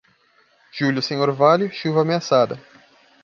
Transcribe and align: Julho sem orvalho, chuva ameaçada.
Julho 0.77 0.99
sem 1.03 1.19
orvalho, 1.19 1.69
chuva 1.71 2.01
ameaçada. 2.01 2.59